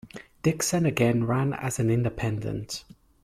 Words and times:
Dixon 0.41 0.87
again 0.87 1.25
ran 1.27 1.53
as 1.53 1.77
an 1.77 1.91
independent. 1.91 2.85